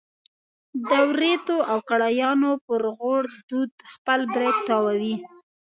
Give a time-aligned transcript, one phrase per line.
[0.87, 5.15] د وریتو او کړایانو پر غوړ دود خپل برېت تاووي.